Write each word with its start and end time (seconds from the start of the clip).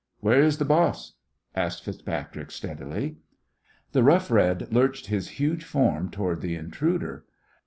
"Where 0.19 0.41
is 0.41 0.57
the 0.57 0.65
boss?" 0.65 1.13
asked 1.53 1.85
FitzPatrick, 1.85 2.49
steadily. 2.51 3.17
The 3.91 4.01
Rough 4.01 4.31
Red 4.31 4.73
lurched 4.73 5.05
his 5.05 5.27
huge 5.37 5.63
form 5.63 6.09
toward 6.09 6.41
the 6.41 6.55
intruder. 6.55 7.23